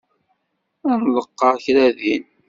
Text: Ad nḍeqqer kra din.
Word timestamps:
Ad 0.89 0.97
nḍeqqer 1.03 1.55
kra 1.65 1.85
din. 1.97 2.23